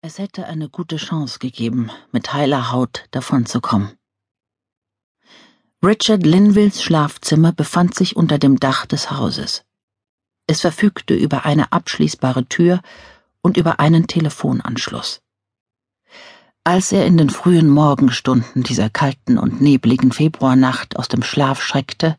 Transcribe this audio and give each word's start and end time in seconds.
Es 0.00 0.18
hätte 0.18 0.46
eine 0.46 0.68
gute 0.68 0.96
Chance 0.96 1.40
gegeben, 1.40 1.90
mit 2.12 2.32
heiler 2.32 2.70
Haut 2.70 3.06
davonzukommen. 3.10 3.98
Richard 5.84 6.24
Linvilles 6.24 6.80
Schlafzimmer 6.82 7.50
befand 7.50 7.96
sich 7.96 8.14
unter 8.14 8.38
dem 8.38 8.60
Dach 8.60 8.86
des 8.86 9.10
Hauses. 9.10 9.64
Es 10.46 10.60
verfügte 10.60 11.14
über 11.14 11.44
eine 11.44 11.72
abschließbare 11.72 12.46
Tür 12.46 12.80
und 13.42 13.56
über 13.56 13.80
einen 13.80 14.06
Telefonanschluss. 14.06 15.20
Als 16.62 16.92
er 16.92 17.04
in 17.04 17.18
den 17.18 17.30
frühen 17.30 17.68
Morgenstunden 17.68 18.62
dieser 18.62 18.90
kalten 18.90 19.36
und 19.36 19.60
nebligen 19.60 20.12
Februarnacht 20.12 20.96
aus 20.96 21.08
dem 21.08 21.24
Schlaf 21.24 21.60
schreckte 21.60 22.16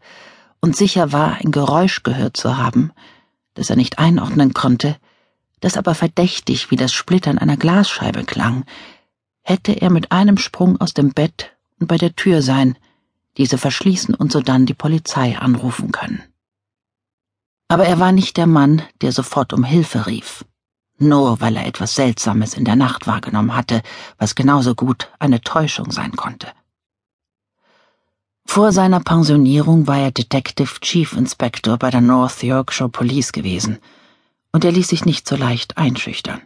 und 0.59 0.75
sicher 0.75 1.14
war, 1.14 1.36
ein 1.36 1.52
Geräusch 1.52 2.04
gehört 2.04 2.36
zu 2.36 2.57
haben, 2.57 2.91
das 3.54 3.70
er 3.70 3.77
nicht 3.77 4.00
einordnen 4.00 4.54
konnte, 4.54 4.98
das 5.60 5.78
aber 5.78 5.96
verdächtig 5.96 6.71
wie 6.71 6.75
das 6.75 6.94
Splittern 6.94 7.38
einer 7.38 7.57
Glasscheibe 7.57 8.23
klang, 8.23 8.66
hätte 9.42 9.74
er 9.74 9.89
mit 9.89 10.11
einem 10.11 10.38
Sprung 10.38 10.79
aus 10.79 10.93
dem 10.93 11.11
Bett 11.14 11.52
und 11.79 11.88
bei 11.88 11.97
der 11.97 12.16
Tür 12.16 12.42
sein, 12.42 12.78
diese 13.38 13.57
verschließen 13.57 14.16
und 14.16 14.32
sodann 14.32 14.66
die 14.66 14.74
Polizei 14.74 15.38
anrufen 15.38 15.92
können. 15.92 16.21
Aber 17.68 17.86
er 17.86 18.00
war 18.00 18.11
nicht 18.11 18.38
der 18.38 18.47
Mann, 18.47 18.82
der 19.02 19.11
sofort 19.11 19.54
um 19.54 19.64
Hilfe 19.64 20.07
rief, 20.07 20.46
nur 20.97 21.39
weil 21.39 21.56
er 21.56 21.68
etwas 21.68 21.96
Seltsames 21.96 22.54
in 22.54 22.66
der 22.66 22.75
Nacht 22.75 23.07
wahrgenommen 23.07 23.55
hatte, 23.55 23.82
was 24.18 24.36
genauso 24.36 24.75
gut 24.75 25.10
eine 25.19 25.41
Täuschung 25.41 25.91
sein 25.91 26.16
konnte. 26.16 26.47
Vor 28.46 28.71
seiner 28.71 29.00
Pensionierung 29.00 29.86
war 29.86 30.00
er 30.00 30.11
Detective 30.11 30.80
Chief 30.82 31.14
Inspector 31.14 31.78
bei 31.78 31.91
der 31.91 32.02
North 32.02 32.41
Yorkshire 32.44 32.89
Police 32.89 33.31
gewesen– 33.31 33.78
und 34.52 34.66
er 34.66 34.72
ließ 34.72 34.88
sich 34.88 35.06
nicht 35.06 35.28
so 35.28 35.36
leicht 35.36 35.78
einschüchtern. 35.78 36.42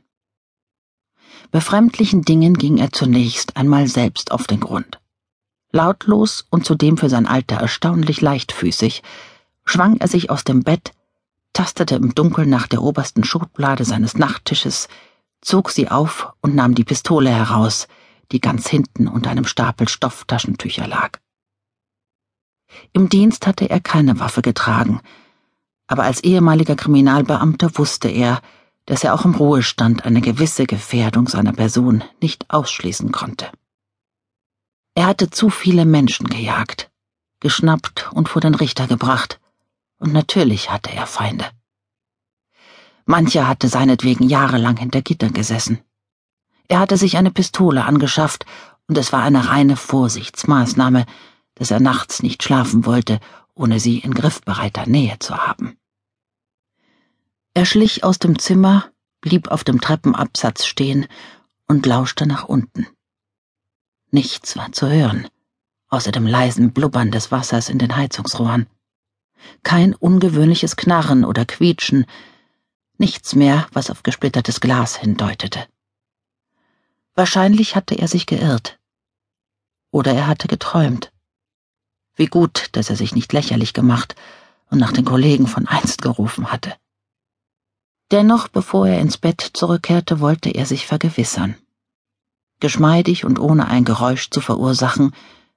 Befremdlichen 1.51 2.23
Dingen 2.23 2.55
ging 2.55 2.77
er 2.77 2.91
zunächst 2.91 3.57
einmal 3.57 3.87
selbst 3.87 4.31
auf 4.31 4.47
den 4.47 4.59
Grund. 4.59 4.99
Lautlos 5.71 6.45
und 6.49 6.65
zudem 6.65 6.97
für 6.97 7.09
sein 7.09 7.27
Alter 7.27 7.57
erstaunlich 7.57 8.21
leichtfüßig 8.21 9.03
schwang 9.65 9.97
er 9.97 10.07
sich 10.07 10.29
aus 10.29 10.43
dem 10.43 10.63
Bett, 10.63 10.93
tastete 11.53 11.95
im 11.95 12.13
Dunkeln 12.15 12.49
nach 12.49 12.67
der 12.67 12.81
obersten 12.81 13.23
Schublade 13.23 13.85
seines 13.85 14.17
Nachttisches, 14.17 14.87
zog 15.41 15.71
sie 15.71 15.89
auf 15.89 16.33
und 16.41 16.55
nahm 16.55 16.75
die 16.75 16.83
Pistole 16.83 17.29
heraus, 17.29 17.87
die 18.31 18.41
ganz 18.41 18.67
hinten 18.67 19.07
unter 19.07 19.29
einem 19.29 19.45
Stapel 19.45 19.87
Stofftaschentücher 19.87 20.87
lag. 20.87 21.19
Im 22.91 23.09
Dienst 23.09 23.45
hatte 23.45 23.69
er 23.69 23.79
keine 23.79 24.19
Waffe 24.19 24.41
getragen, 24.41 25.01
aber 25.93 26.05
als 26.05 26.23
ehemaliger 26.23 26.75
Kriminalbeamter 26.75 27.77
wusste 27.77 28.07
er, 28.07 28.41
dass 28.87 29.03
er 29.03 29.13
auch 29.13 29.25
im 29.25 29.35
Ruhestand 29.35 30.05
eine 30.07 30.21
gewisse 30.21 30.65
Gefährdung 30.65 31.27
seiner 31.27 31.53
Person 31.53 32.03
nicht 32.19 32.49
ausschließen 32.49 33.11
konnte. 33.11 33.51
Er 34.95 35.05
hatte 35.05 35.29
zu 35.29 35.51
viele 35.51 35.85
Menschen 35.85 36.29
gejagt, 36.29 36.89
geschnappt 37.41 38.11
und 38.11 38.27
vor 38.27 38.41
den 38.41 38.55
Richter 38.55 38.87
gebracht, 38.87 39.39
und 39.99 40.13
natürlich 40.13 40.71
hatte 40.71 40.91
er 40.91 41.05
Feinde. 41.05 41.45
Mancher 43.05 43.47
hatte 43.47 43.67
seinetwegen 43.67 44.27
jahrelang 44.27 44.77
hinter 44.77 45.03
Gittern 45.03 45.33
gesessen. 45.33 45.77
Er 46.69 46.79
hatte 46.79 46.97
sich 46.97 47.17
eine 47.17 47.29
Pistole 47.29 47.85
angeschafft, 47.85 48.47
und 48.87 48.97
es 48.97 49.13
war 49.13 49.21
eine 49.21 49.47
reine 49.47 49.75
Vorsichtsmaßnahme, 49.75 51.05
dass 51.53 51.69
er 51.69 51.79
nachts 51.79 52.23
nicht 52.23 52.41
schlafen 52.41 52.87
wollte 52.87 53.19
ohne 53.55 53.79
sie 53.79 53.99
in 53.99 54.13
griffbereiter 54.13 54.87
Nähe 54.87 55.17
zu 55.19 55.37
haben. 55.37 55.77
Er 57.55 57.65
schlich 57.65 58.03
aus 58.03 58.17
dem 58.17 58.39
Zimmer, 58.39 58.91
blieb 59.21 59.49
auf 59.49 59.63
dem 59.63 59.79
Treppenabsatz 59.79 60.65
stehen 60.65 61.05
und 61.67 61.85
lauschte 61.85 62.25
nach 62.25 62.45
unten. 62.45 62.87
Nichts 64.09 64.57
war 64.57 64.71
zu 64.71 64.89
hören, 64.89 65.27
außer 65.89 66.11
dem 66.11 66.25
leisen 66.25 66.73
Blubbern 66.73 67.11
des 67.11 67.31
Wassers 67.31 67.69
in 67.69 67.77
den 67.77 67.95
Heizungsrohren. 67.95 68.67
Kein 69.61 69.93
ungewöhnliches 69.93 70.77
Knarren 70.77 71.25
oder 71.25 71.45
Quietschen, 71.45 72.05
nichts 72.97 73.35
mehr, 73.35 73.67
was 73.71 73.91
auf 73.91 74.01
gesplittertes 74.01 74.59
Glas 74.59 74.95
hindeutete. 74.95 75.67
Wahrscheinlich 77.13 77.75
hatte 77.75 77.95
er 77.95 78.07
sich 78.07 78.25
geirrt. 78.25 78.79
Oder 79.91 80.13
er 80.13 80.25
hatte 80.25 80.47
geträumt. 80.47 81.11
Wie 82.15 82.27
gut, 82.27 82.69
dass 82.71 82.89
er 82.89 82.95
sich 82.95 83.13
nicht 83.13 83.31
lächerlich 83.31 83.73
gemacht 83.73 84.15
und 84.71 84.79
nach 84.79 84.91
den 84.91 85.05
Kollegen 85.05 85.45
von 85.45 85.67
einst 85.67 86.01
gerufen 86.01 86.51
hatte. 86.51 86.73
Dennoch, 88.13 88.47
bevor 88.47 88.87
er 88.87 88.99
ins 88.99 89.17
Bett 89.17 89.41
zurückkehrte, 89.41 90.19
wollte 90.19 90.51
er 90.51 90.67
sich 90.67 90.85
vergewissern. 90.85 91.55
Geschmeidig 92.59 93.25
und 93.25 93.39
ohne 93.39 93.65
ein 93.65 93.85
Geräusch 93.85 94.29
zu 94.29 94.39
verursachen, 94.39 95.15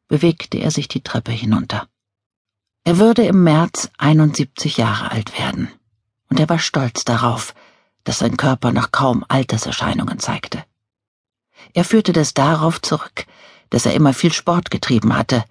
bewegte 0.08 0.56
er 0.56 0.70
sich 0.70 0.88
die 0.88 1.02
Treppe 1.02 1.32
hinunter. 1.32 1.86
Er 2.82 2.96
würde 2.96 3.26
im 3.26 3.44
März 3.44 3.90
71 3.98 4.78
Jahre 4.78 5.10
alt 5.10 5.38
werden, 5.38 5.68
und 6.30 6.40
er 6.40 6.48
war 6.48 6.58
stolz 6.58 7.04
darauf, 7.04 7.54
dass 8.04 8.20
sein 8.20 8.38
Körper 8.38 8.72
noch 8.72 8.90
kaum 8.90 9.22
Alterserscheinungen 9.28 10.18
zeigte. 10.18 10.64
Er 11.74 11.84
führte 11.84 12.14
das 12.14 12.32
darauf 12.32 12.80
zurück, 12.80 13.26
dass 13.68 13.84
er 13.84 13.92
immer 13.92 14.14
viel 14.14 14.32
Sport 14.32 14.70
getrieben 14.70 15.14
hatte, 15.14 15.44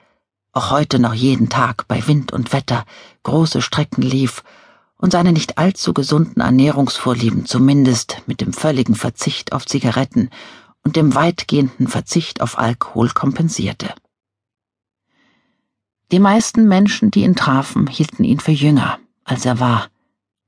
auch 0.53 0.71
heute 0.71 0.97
noch 0.97 1.13
jeden 1.13 1.49
Tag 1.49 1.87
bei 1.87 2.07
Wind 2.07 2.33
und 2.33 2.51
Wetter 2.51 2.83
große 3.21 3.61
Strecken 3.61 4.01
lief 4.01 4.43
und 4.97 5.11
seine 5.11 5.33
nicht 5.33 5.57
allzu 5.57 5.93
gesunden 5.93 6.41
Ernährungsvorlieben 6.41 7.45
zumindest 7.45 8.21
mit 8.27 8.41
dem 8.41 8.53
völligen 8.53 8.95
Verzicht 8.95 9.53
auf 9.53 9.65
Zigaretten 9.65 10.29
und 10.83 10.95
dem 10.95 11.15
weitgehenden 11.15 11.87
Verzicht 11.87 12.41
auf 12.41 12.57
Alkohol 12.57 13.09
kompensierte. 13.09 13.93
Die 16.11 16.19
meisten 16.19 16.67
Menschen, 16.67 17.11
die 17.11 17.23
ihn 17.23 17.35
trafen, 17.35 17.87
hielten 17.87 18.23
ihn 18.23 18.39
für 18.39 18.51
jünger, 18.51 18.99
als 19.23 19.45
er 19.45 19.59
war, 19.59 19.89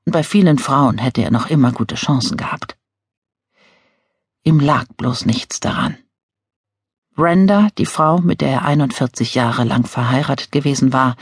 und 0.05 0.13
bei 0.13 0.23
vielen 0.23 0.59
Frauen 0.59 0.99
hätte 0.99 1.21
er 1.21 1.31
noch 1.31 1.47
immer 1.47 1.71
gute 1.71 1.95
Chancen 1.95 2.37
gehabt. 2.37 2.77
Ihm 4.43 4.59
lag 4.59 4.85
bloß 4.95 5.25
nichts 5.25 5.59
daran. 5.59 5.97
Brenda, 7.15 7.69
die 7.77 7.87
Frau, 7.87 8.19
mit 8.19 8.41
der 8.41 8.49
er 8.49 8.65
41 8.65 9.33
Jahre 9.33 9.63
lang 9.63 9.85
verheiratet 9.87 10.51
gewesen 10.51 10.93
war, 10.93 11.15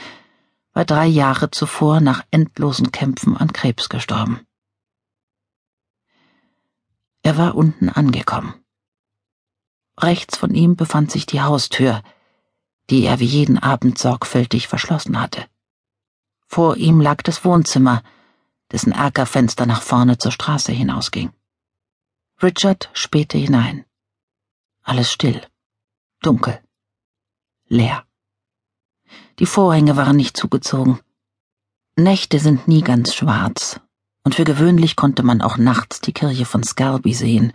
war 0.76 0.86
drei 0.86 1.08
Jahre 1.08 1.50
zuvor 1.50 2.02
nach 2.02 2.24
endlosen 2.32 2.92
Kämpfen 2.92 3.36
an 3.38 3.54
Krebs 3.54 3.88
gestorben. 3.90 4.46
Er 7.24 7.38
war 7.38 7.56
unten 7.56 7.90
angekommen. 7.90 8.54
Rechts 9.98 10.38
von 10.38 10.54
ihm 10.54 10.76
befand 10.76 11.12
sich 11.12 11.26
die 11.26 11.42
Haustür, 11.42 12.04
die 12.90 13.06
er 13.06 13.20
wie 13.22 13.26
jeden 13.26 13.58
Abend 13.58 13.98
sorgfältig 13.98 14.68
verschlossen 14.68 15.20
hatte. 15.20 15.48
Vor 16.46 16.76
ihm 16.76 17.00
lag 17.00 17.24
das 17.24 17.46
Wohnzimmer, 17.46 18.04
dessen 18.72 18.92
Erkerfenster 18.92 19.66
nach 19.66 19.82
vorne 19.82 20.18
zur 20.18 20.34
Straße 20.34 20.74
hinausging. 20.74 21.32
Richard 22.44 22.90
spähte 22.94 23.38
hinein. 23.38 23.86
Alles 24.84 25.10
still 25.12 25.42
dunkel, 26.22 26.62
leer. 27.68 28.05
Die 29.40 29.46
Vorhänge 29.46 29.98
waren 29.98 30.16
nicht 30.16 30.38
zugezogen. 30.38 31.00
Nächte 31.98 32.40
sind 32.40 32.68
nie 32.70 32.82
ganz 32.82 33.14
schwarz, 33.14 33.82
und 34.24 34.36
für 34.36 34.46
gewöhnlich 34.46 34.96
konnte 34.96 35.24
man 35.24 35.42
auch 35.42 35.58
nachts 35.58 36.00
die 36.00 36.14
Kirche 36.14 36.46
von 36.46 36.64
Scalby 36.64 37.14
sehen, 37.14 37.52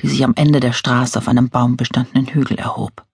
die 0.00 0.08
sich 0.08 0.22
am 0.22 0.34
Ende 0.36 0.60
der 0.60 0.72
Straße 0.72 1.18
auf 1.18 1.26
einem 1.26 1.48
baumbestandenen 1.48 2.28
Hügel 2.28 2.58
erhob. 2.58 3.04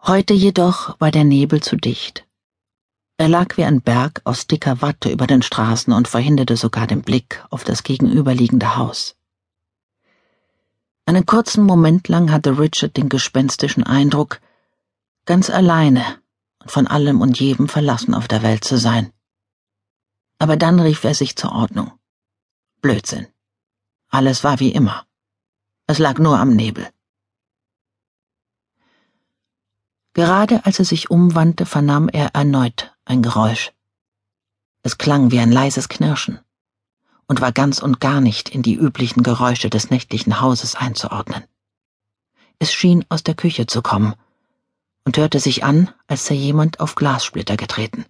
Heute 0.00 0.32
jedoch 0.32 0.98
war 1.00 1.10
der 1.10 1.24
Nebel 1.24 1.62
zu 1.62 1.76
dicht. 1.76 2.26
Er 3.18 3.28
lag 3.28 3.56
wie 3.56 3.64
ein 3.64 3.82
Berg 3.82 4.22
aus 4.24 4.46
dicker 4.46 4.80
Watte 4.80 5.10
über 5.10 5.26
den 5.26 5.42
Straßen 5.42 5.92
und 5.92 6.08
verhinderte 6.08 6.56
sogar 6.56 6.86
den 6.86 7.02
Blick 7.02 7.44
auf 7.50 7.64
das 7.64 7.82
gegenüberliegende 7.82 8.76
Haus. 8.76 9.16
Einen 11.04 11.26
kurzen 11.26 11.64
Moment 11.64 12.08
lang 12.08 12.30
hatte 12.30 12.58
Richard 12.58 12.96
den 12.96 13.08
gespenstischen 13.08 13.82
Eindruck, 13.82 14.40
ganz 15.26 15.50
alleine 15.50 16.04
und 16.60 16.70
von 16.70 16.86
allem 16.86 17.20
und 17.20 17.38
jedem 17.38 17.68
verlassen 17.68 18.14
auf 18.14 18.28
der 18.28 18.42
Welt 18.42 18.64
zu 18.64 18.78
sein. 18.78 19.12
Aber 20.38 20.56
dann 20.56 20.80
rief 20.80 21.04
er 21.04 21.14
sich 21.14 21.36
zur 21.36 21.52
Ordnung. 21.52 21.92
Blödsinn. 22.80 23.26
Alles 24.08 24.44
war 24.44 24.60
wie 24.60 24.72
immer. 24.72 25.06
Es 25.86 25.98
lag 25.98 26.18
nur 26.18 26.38
am 26.38 26.54
Nebel. 26.54 26.88
Gerade 30.14 30.64
als 30.64 30.78
er 30.78 30.84
sich 30.84 31.10
umwandte, 31.10 31.66
vernahm 31.66 32.08
er 32.08 32.34
erneut 32.34 32.94
ein 33.04 33.22
Geräusch. 33.22 33.72
Es 34.82 34.98
klang 34.98 35.30
wie 35.30 35.40
ein 35.40 35.52
leises 35.52 35.88
Knirschen 35.88 36.40
und 37.26 37.40
war 37.40 37.52
ganz 37.52 37.78
und 37.78 38.00
gar 38.00 38.20
nicht 38.20 38.48
in 38.48 38.62
die 38.62 38.74
üblichen 38.74 39.22
Geräusche 39.22 39.70
des 39.70 39.90
nächtlichen 39.90 40.40
Hauses 40.40 40.74
einzuordnen. 40.74 41.44
Es 42.58 42.72
schien 42.72 43.04
aus 43.08 43.22
der 43.22 43.34
Küche 43.34 43.66
zu 43.66 43.82
kommen 43.82 44.14
und 45.08 45.16
hörte 45.16 45.40
sich 45.40 45.64
an, 45.64 45.90
als 46.06 46.26
sei 46.26 46.34
jemand 46.34 46.80
auf 46.80 46.94
Glassplitter 46.94 47.56
getreten. 47.56 48.04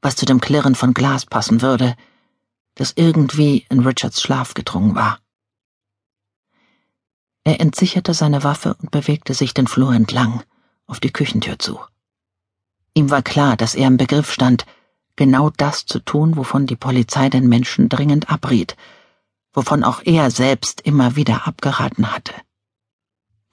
Was 0.00 0.14
zu 0.14 0.26
dem 0.26 0.40
Klirren 0.40 0.76
von 0.76 0.94
Glas 0.94 1.26
passen 1.26 1.60
würde, 1.60 1.96
das 2.76 2.92
irgendwie 2.94 3.66
in 3.68 3.80
Richards 3.80 4.22
Schlaf 4.22 4.54
gedrungen 4.54 4.94
war. 4.94 5.18
Er 7.42 7.60
entsicherte 7.60 8.14
seine 8.14 8.44
Waffe 8.44 8.76
und 8.80 8.92
bewegte 8.92 9.34
sich 9.34 9.54
den 9.54 9.66
Flur 9.66 9.92
entlang, 9.92 10.44
auf 10.86 11.00
die 11.00 11.10
Küchentür 11.10 11.58
zu. 11.58 11.80
Ihm 12.94 13.10
war 13.10 13.22
klar, 13.22 13.56
dass 13.56 13.74
er 13.74 13.88
im 13.88 13.96
Begriff 13.96 14.32
stand, 14.32 14.66
genau 15.16 15.50
das 15.50 15.84
zu 15.84 15.98
tun, 15.98 16.36
wovon 16.36 16.66
die 16.66 16.76
Polizei 16.76 17.28
den 17.28 17.48
Menschen 17.48 17.88
dringend 17.88 18.30
abriet, 18.30 18.76
wovon 19.52 19.82
auch 19.82 20.00
er 20.04 20.30
selbst 20.30 20.82
immer 20.82 21.16
wieder 21.16 21.48
abgeraten 21.48 22.12
hatte. 22.12 22.34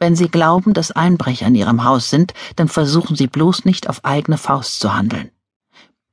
Wenn 0.02 0.16
Sie 0.16 0.30
glauben, 0.30 0.74
dass 0.74 0.92
Einbrecher 0.92 1.46
in 1.46 1.54
Ihrem 1.54 1.84
Haus 1.84 2.10
sind, 2.10 2.34
dann 2.56 2.68
versuchen 2.68 3.16
Sie 3.16 3.28
bloß 3.28 3.66
nicht 3.66 3.88
auf 3.88 4.04
eigene 4.04 4.40
Faust 4.40 4.80
zu 4.80 4.96
handeln. 4.96 5.30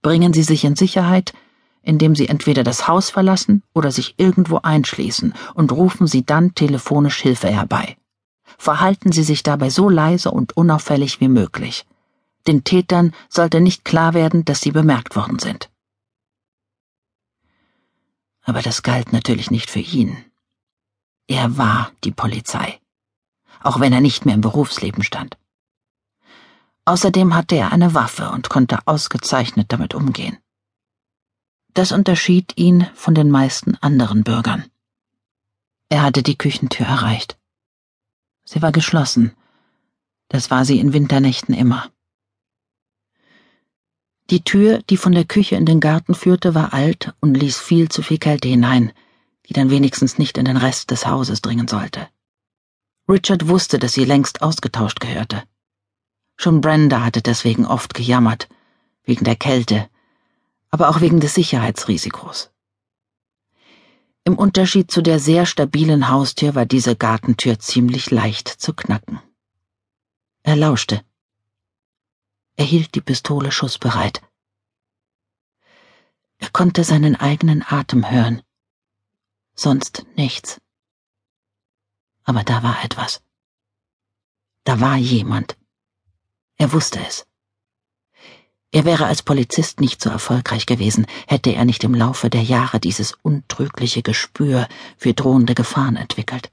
Bringen 0.02 0.34
Sie 0.34 0.42
sich 0.42 0.64
in 0.64 0.76
Sicherheit, 0.76 1.32
indem 1.80 2.14
Sie 2.14 2.28
entweder 2.28 2.64
das 2.64 2.86
Haus 2.86 3.08
verlassen 3.08 3.62
oder 3.72 3.90
sich 3.90 4.16
irgendwo 4.18 4.58
einschließen 4.58 5.32
und 5.54 5.72
rufen 5.72 6.06
Sie 6.06 6.22
dann 6.22 6.54
telefonisch 6.54 7.22
Hilfe 7.22 7.48
herbei. 7.48 7.96
Verhalten 8.58 9.10
Sie 9.10 9.22
sich 9.22 9.42
dabei 9.42 9.70
so 9.70 9.88
leise 9.88 10.32
und 10.32 10.54
unauffällig 10.54 11.22
wie 11.22 11.28
möglich. 11.28 11.86
Den 12.46 12.64
Tätern 12.64 13.14
sollte 13.30 13.62
nicht 13.62 13.86
klar 13.86 14.12
werden, 14.12 14.44
dass 14.44 14.60
Sie 14.60 14.70
bemerkt 14.70 15.16
worden 15.16 15.38
sind. 15.38 15.70
Aber 18.42 18.60
das 18.60 18.82
galt 18.82 19.14
natürlich 19.14 19.50
nicht 19.50 19.70
für 19.70 19.80
ihn. 19.80 20.14
Er 21.26 21.56
war 21.56 21.90
die 22.04 22.12
Polizei 22.12 22.78
auch 23.62 23.80
wenn 23.80 23.92
er 23.92 24.00
nicht 24.00 24.26
mehr 24.26 24.34
im 24.34 24.40
Berufsleben 24.40 25.02
stand. 25.02 25.36
Außerdem 26.84 27.34
hatte 27.34 27.56
er 27.56 27.72
eine 27.72 27.94
Waffe 27.94 28.30
und 28.30 28.48
konnte 28.48 28.78
ausgezeichnet 28.86 29.72
damit 29.72 29.94
umgehen. 29.94 30.38
Das 31.74 31.92
unterschied 31.92 32.56
ihn 32.56 32.86
von 32.94 33.14
den 33.14 33.30
meisten 33.30 33.76
anderen 33.76 34.24
Bürgern. 34.24 34.64
Er 35.90 36.02
hatte 36.02 36.22
die 36.22 36.36
Küchentür 36.36 36.86
erreicht. 36.86 37.38
Sie 38.44 38.62
war 38.62 38.72
geschlossen. 38.72 39.32
Das 40.28 40.50
war 40.50 40.64
sie 40.64 40.80
in 40.80 40.92
Winternächten 40.92 41.54
immer. 41.54 41.90
Die 44.30 44.44
Tür, 44.44 44.82
die 44.90 44.98
von 44.98 45.12
der 45.12 45.24
Küche 45.24 45.56
in 45.56 45.64
den 45.64 45.80
Garten 45.80 46.14
führte, 46.14 46.54
war 46.54 46.74
alt 46.74 47.14
und 47.20 47.34
ließ 47.34 47.58
viel 47.58 47.88
zu 47.88 48.02
viel 48.02 48.18
Kälte 48.18 48.48
hinein, 48.48 48.92
die 49.48 49.54
dann 49.54 49.70
wenigstens 49.70 50.18
nicht 50.18 50.36
in 50.36 50.44
den 50.44 50.58
Rest 50.58 50.90
des 50.90 51.06
Hauses 51.06 51.40
dringen 51.40 51.68
sollte. 51.68 52.08
Richard 53.08 53.48
wusste, 53.48 53.78
dass 53.78 53.94
sie 53.94 54.04
längst 54.04 54.42
ausgetauscht 54.42 55.00
gehörte. 55.00 55.42
Schon 56.36 56.60
Brenda 56.60 57.02
hatte 57.02 57.22
deswegen 57.22 57.64
oft 57.64 57.94
gejammert, 57.94 58.48
wegen 59.04 59.24
der 59.24 59.36
Kälte, 59.36 59.88
aber 60.70 60.90
auch 60.90 61.00
wegen 61.00 61.18
des 61.18 61.34
Sicherheitsrisikos. 61.34 62.50
Im 64.24 64.36
Unterschied 64.36 64.90
zu 64.90 65.00
der 65.00 65.20
sehr 65.20 65.46
stabilen 65.46 66.10
Haustür 66.10 66.54
war 66.54 66.66
diese 66.66 66.96
Gartentür 66.96 67.58
ziemlich 67.58 68.10
leicht 68.10 68.48
zu 68.48 68.74
knacken. 68.74 69.22
Er 70.42 70.56
lauschte. 70.56 71.02
Er 72.56 72.66
hielt 72.66 72.94
die 72.94 73.00
Pistole 73.00 73.50
schussbereit. 73.52 74.20
Er 76.36 76.50
konnte 76.50 76.84
seinen 76.84 77.16
eigenen 77.16 77.64
Atem 77.66 78.10
hören. 78.10 78.42
Sonst 79.54 80.04
nichts 80.14 80.60
aber 82.28 82.44
da 82.44 82.62
war 82.62 82.84
etwas. 82.84 83.22
Da 84.64 84.80
war 84.80 84.96
jemand. 84.96 85.56
Er 86.58 86.74
wusste 86.74 87.00
es. 87.00 87.26
Er 88.70 88.84
wäre 88.84 89.06
als 89.06 89.22
Polizist 89.22 89.80
nicht 89.80 90.02
so 90.02 90.10
erfolgreich 90.10 90.66
gewesen, 90.66 91.06
hätte 91.26 91.54
er 91.54 91.64
nicht 91.64 91.84
im 91.84 91.94
Laufe 91.94 92.28
der 92.28 92.42
Jahre 92.42 92.80
dieses 92.80 93.14
untrügliche 93.22 94.02
Gespür 94.02 94.68
für 94.98 95.14
drohende 95.14 95.54
Gefahren 95.54 95.96
entwickelt. 95.96 96.52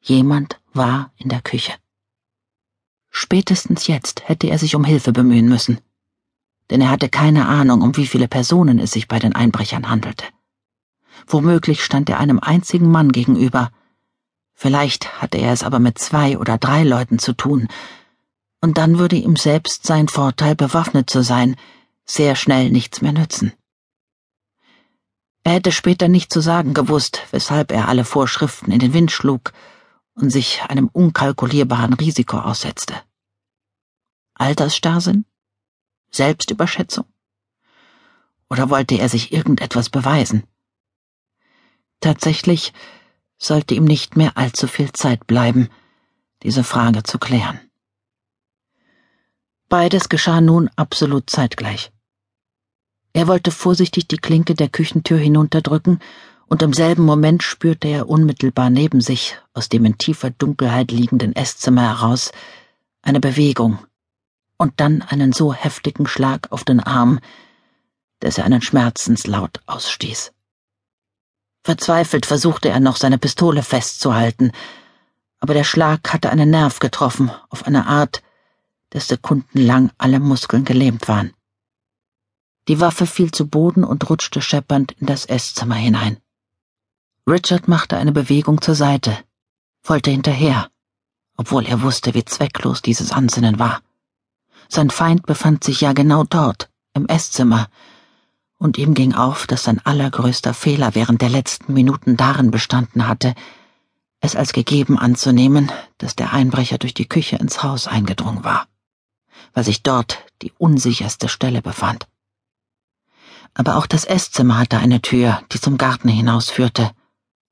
Jemand 0.00 0.58
war 0.72 1.12
in 1.18 1.28
der 1.28 1.42
Küche. 1.42 1.74
Spätestens 3.10 3.86
jetzt 3.86 4.26
hätte 4.30 4.46
er 4.46 4.58
sich 4.58 4.74
um 4.74 4.84
Hilfe 4.84 5.12
bemühen 5.12 5.46
müssen, 5.46 5.78
denn 6.70 6.80
er 6.80 6.88
hatte 6.88 7.10
keine 7.10 7.48
Ahnung, 7.48 7.82
um 7.82 7.94
wie 7.98 8.06
viele 8.06 8.28
Personen 8.28 8.78
es 8.78 8.92
sich 8.92 9.08
bei 9.08 9.18
den 9.18 9.34
Einbrechern 9.34 9.90
handelte. 9.90 10.24
Womöglich 11.26 11.84
stand 11.84 12.08
er 12.08 12.18
einem 12.18 12.38
einzigen 12.38 12.90
Mann 12.90 13.12
gegenüber, 13.12 13.70
Vielleicht 14.54 15.20
hatte 15.20 15.38
er 15.38 15.52
es 15.52 15.62
aber 15.62 15.78
mit 15.78 15.98
zwei 15.98 16.38
oder 16.38 16.58
drei 16.58 16.84
Leuten 16.84 17.18
zu 17.18 17.32
tun, 17.32 17.68
und 18.60 18.78
dann 18.78 18.98
würde 18.98 19.16
ihm 19.16 19.36
selbst 19.36 19.84
sein 19.84 20.08
Vorteil, 20.08 20.54
bewaffnet 20.54 21.10
zu 21.10 21.22
sein, 21.22 21.56
sehr 22.06 22.34
schnell 22.34 22.70
nichts 22.70 23.02
mehr 23.02 23.12
nützen. 23.12 23.52
Er 25.42 25.52
hätte 25.52 25.72
später 25.72 26.08
nicht 26.08 26.32
zu 26.32 26.40
sagen 26.40 26.72
gewusst, 26.72 27.20
weshalb 27.30 27.70
er 27.70 27.88
alle 27.88 28.06
Vorschriften 28.06 28.72
in 28.72 28.78
den 28.78 28.94
Wind 28.94 29.12
schlug 29.12 29.52
und 30.14 30.30
sich 30.30 30.62
einem 30.62 30.88
unkalkulierbaren 30.88 31.92
Risiko 31.92 32.38
aussetzte. 32.38 32.94
Altersstarrsinn? 34.32 35.26
Selbstüberschätzung? 36.10 37.04
Oder 38.48 38.70
wollte 38.70 38.94
er 38.94 39.10
sich 39.10 39.32
irgendetwas 39.32 39.90
beweisen? 39.90 40.44
Tatsächlich 42.00 42.72
sollte 43.38 43.74
ihm 43.74 43.84
nicht 43.84 44.16
mehr 44.16 44.36
allzu 44.36 44.66
viel 44.66 44.92
Zeit 44.92 45.26
bleiben, 45.26 45.68
diese 46.42 46.64
Frage 46.64 47.02
zu 47.02 47.18
klären. 47.18 47.60
Beides 49.68 50.08
geschah 50.08 50.40
nun 50.40 50.70
absolut 50.76 51.30
zeitgleich. 51.30 51.90
Er 53.12 53.28
wollte 53.28 53.50
vorsichtig 53.50 54.08
die 54.08 54.18
Klinke 54.18 54.54
der 54.54 54.68
Küchentür 54.68 55.18
hinunterdrücken, 55.18 56.00
und 56.46 56.62
im 56.62 56.72
selben 56.74 57.04
Moment 57.04 57.42
spürte 57.42 57.88
er 57.88 58.08
unmittelbar 58.08 58.68
neben 58.68 59.00
sich, 59.00 59.38
aus 59.54 59.68
dem 59.70 59.84
in 59.86 59.96
tiefer 59.96 60.30
Dunkelheit 60.30 60.90
liegenden 60.90 61.34
Esszimmer 61.34 61.82
heraus, 61.82 62.32
eine 63.02 63.20
Bewegung 63.20 63.78
und 64.58 64.74
dann 64.78 65.02
einen 65.02 65.32
so 65.32 65.52
heftigen 65.52 66.06
Schlag 66.06 66.52
auf 66.52 66.64
den 66.64 66.80
Arm, 66.80 67.20
dass 68.20 68.38
er 68.38 68.44
einen 68.44 68.62
Schmerzenslaut 68.62 69.60
ausstieß. 69.66 70.32
Verzweifelt 71.64 72.26
versuchte 72.26 72.68
er 72.68 72.78
noch, 72.78 72.96
seine 72.96 73.16
Pistole 73.16 73.62
festzuhalten, 73.62 74.52
aber 75.40 75.54
der 75.54 75.64
Schlag 75.64 76.12
hatte 76.12 76.28
einen 76.28 76.50
Nerv 76.50 76.78
getroffen, 76.78 77.30
auf 77.48 77.66
eine 77.66 77.86
Art, 77.86 78.22
dass 78.90 79.08
sekundenlang 79.08 79.90
alle 79.96 80.20
Muskeln 80.20 80.66
gelähmt 80.66 81.08
waren. 81.08 81.32
Die 82.68 82.80
Waffe 82.80 83.06
fiel 83.06 83.30
zu 83.30 83.48
Boden 83.48 83.82
und 83.82 84.08
rutschte 84.10 84.42
scheppernd 84.42 84.92
in 84.92 85.06
das 85.06 85.24
Esszimmer 85.24 85.76
hinein. 85.76 86.18
Richard 87.26 87.66
machte 87.66 87.96
eine 87.96 88.12
Bewegung 88.12 88.60
zur 88.60 88.74
Seite, 88.74 89.16
wollte 89.82 90.10
hinterher, 90.10 90.68
obwohl 91.38 91.64
er 91.64 91.80
wusste, 91.80 92.12
wie 92.12 92.26
zwecklos 92.26 92.82
dieses 92.82 93.10
Ansinnen 93.10 93.58
war. 93.58 93.80
Sein 94.68 94.90
Feind 94.90 95.24
befand 95.24 95.64
sich 95.64 95.80
ja 95.80 95.94
genau 95.94 96.24
dort, 96.24 96.70
im 96.92 97.06
Esszimmer, 97.06 97.68
und 98.64 98.78
ihm 98.78 98.94
ging 98.94 99.12
auf, 99.12 99.46
dass 99.46 99.64
sein 99.64 99.78
allergrößter 99.84 100.54
Fehler 100.54 100.94
während 100.94 101.20
der 101.20 101.28
letzten 101.28 101.74
Minuten 101.74 102.16
darin 102.16 102.50
bestanden 102.50 103.06
hatte, 103.06 103.34
es 104.20 104.36
als 104.36 104.54
gegeben 104.54 104.98
anzunehmen, 104.98 105.70
dass 105.98 106.16
der 106.16 106.32
Einbrecher 106.32 106.78
durch 106.78 106.94
die 106.94 107.04
Küche 107.06 107.36
ins 107.36 107.62
Haus 107.62 107.86
eingedrungen 107.86 108.42
war, 108.42 108.66
weil 109.52 109.64
sich 109.64 109.82
dort 109.82 110.24
die 110.40 110.50
unsicherste 110.56 111.28
Stelle 111.28 111.60
befand. 111.60 112.08
Aber 113.52 113.76
auch 113.76 113.86
das 113.86 114.06
Esszimmer 114.06 114.56
hatte 114.56 114.78
eine 114.78 115.02
Tür, 115.02 115.42
die 115.52 115.60
zum 115.60 115.76
Garten 115.76 116.08
hinausführte, 116.08 116.90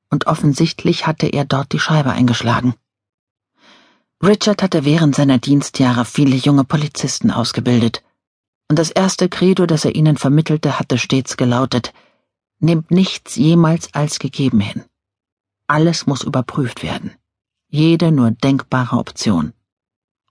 und 0.09 0.25
offensichtlich 0.25 1.05
hatte 1.05 1.27
er 1.27 1.45
dort 1.45 1.73
die 1.73 1.79
Scheibe 1.79 2.09
eingeschlagen. 2.09 2.73
Richard 4.19 4.63
hatte 4.63 4.83
während 4.83 5.13
seiner 5.15 5.37
Dienstjahre 5.37 6.05
viele 6.05 6.37
junge 6.37 6.63
Polizisten 6.63 7.29
ausgebildet, 7.29 8.01
und 8.73 8.79
das 8.79 8.89
erste 8.89 9.29
Credo, 9.29 9.67
das 9.67 9.85
er 9.85 9.93
ihnen 9.93 10.17
vermittelte, 10.17 10.79
hatte 10.79 10.97
stets 10.97 11.37
gelautet 11.37 11.93
Nehmt 12.59 12.89
nichts 12.89 13.35
jemals 13.35 13.93
als 13.93 14.17
gegeben 14.17 14.61
hin. 14.61 14.83
Alles 15.67 16.07
muss 16.07 16.23
überprüft 16.23 16.81
werden. 16.81 17.11
Jede 17.67 18.11
nur 18.11 18.31
denkbare 18.31 18.97
Option. 18.97 19.53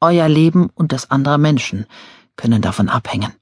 Euer 0.01 0.29
Leben 0.29 0.71
und 0.75 0.91
das 0.91 1.09
anderer 1.09 1.39
Menschen 1.39 1.87
können 2.35 2.63
davon 2.63 2.89
abhängen. 2.89 3.33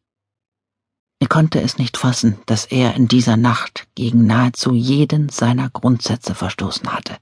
Er 1.19 1.29
konnte 1.29 1.63
es 1.63 1.79
nicht 1.79 1.97
fassen, 1.97 2.37
dass 2.45 2.67
er 2.67 2.95
in 2.95 3.09
dieser 3.09 3.39
Nacht 3.39 3.89
gegen 3.95 4.27
nahezu 4.27 4.75
jeden 4.75 5.31
seiner 5.31 5.71
Grundsätze 5.71 6.35
verstoßen 6.35 6.93
hatte. 6.93 7.17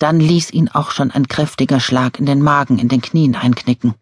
Dann 0.00 0.18
ließ 0.18 0.50
ihn 0.50 0.68
auch 0.68 0.90
schon 0.90 1.12
ein 1.12 1.28
kräftiger 1.28 1.78
Schlag 1.78 2.18
in 2.18 2.26
den 2.26 2.42
Magen 2.42 2.80
in 2.80 2.88
den 2.88 3.02
Knien 3.02 3.36
einknicken 3.36 3.94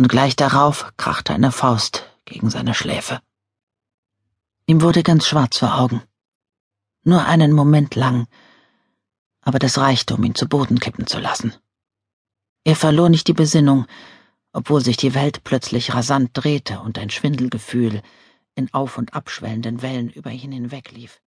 und 0.00 0.08
gleich 0.08 0.34
darauf 0.34 0.94
krachte 0.96 1.34
eine 1.34 1.52
Faust 1.52 2.08
gegen 2.24 2.48
seine 2.48 2.72
Schläfe. 2.72 3.20
Ihm 4.64 4.80
wurde 4.80 5.02
ganz 5.02 5.26
schwarz 5.26 5.58
vor 5.58 5.78
Augen. 5.78 6.00
Nur 7.02 7.26
einen 7.26 7.52
Moment 7.52 7.94
lang, 7.96 8.26
aber 9.42 9.58
das 9.58 9.76
reichte, 9.76 10.14
um 10.14 10.24
ihn 10.24 10.34
zu 10.34 10.48
Boden 10.48 10.80
kippen 10.80 11.06
zu 11.06 11.18
lassen. 11.18 11.52
Er 12.64 12.76
verlor 12.76 13.10
nicht 13.10 13.28
die 13.28 13.34
Besinnung, 13.34 13.84
obwohl 14.54 14.80
sich 14.80 14.96
die 14.96 15.12
Welt 15.12 15.44
plötzlich 15.44 15.92
rasant 15.92 16.30
drehte 16.32 16.80
und 16.80 16.98
ein 16.98 17.10
Schwindelgefühl 17.10 18.00
in 18.54 18.72
auf 18.72 18.96
und 18.96 19.12
abschwellenden 19.12 19.82
Wellen 19.82 20.08
über 20.08 20.30
ihn 20.30 20.52
hinweglief. 20.52 21.20